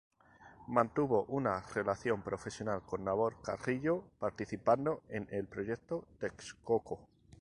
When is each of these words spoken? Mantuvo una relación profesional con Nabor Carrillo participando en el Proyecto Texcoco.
Mantuvo 0.67 1.25
una 1.25 1.59
relación 1.75 2.23
profesional 2.23 2.81
con 2.83 3.03
Nabor 3.03 3.39
Carrillo 3.43 4.03
participando 4.17 5.03
en 5.09 5.27
el 5.29 5.45
Proyecto 5.45 6.07
Texcoco. 6.19 7.07